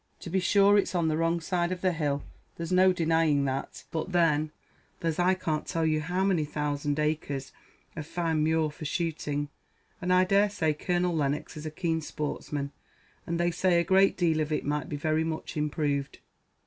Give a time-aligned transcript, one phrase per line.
[0.21, 2.23] To be sure it's on the wrong side of the hill
[2.57, 4.49] there's no denying that; but then,
[4.99, 7.51] there's I can't tell you how many thousand acres
[7.95, 9.49] of fine muir for shooting,
[10.01, 12.71] and I daresay Colonel Lennox is a keen sportsman;
[13.27, 16.17] and they say a great deal of it might be very much improved.